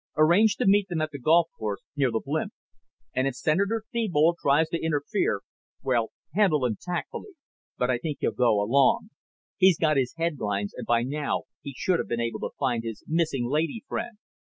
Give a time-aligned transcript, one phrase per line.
[0.17, 2.53] Arrange to meet them at the golf course, near the blimp.
[3.13, 5.41] And if Senator Thebold tries to interfere
[5.83, 7.33] well, handle him tactfully.
[7.77, 9.11] But I think he'll go along.
[9.57, 13.03] He's got his headlines and by now he should have been able to find his
[13.05, 14.17] missing lady friend.